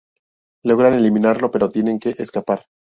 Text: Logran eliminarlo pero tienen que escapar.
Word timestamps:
Logran 0.65 0.95
eliminarlo 0.95 1.51
pero 1.51 1.69
tienen 1.69 1.99
que 1.99 2.15
escapar. 2.17 2.65